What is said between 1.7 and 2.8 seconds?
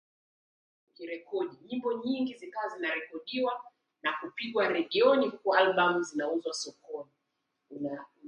nyingi zikawa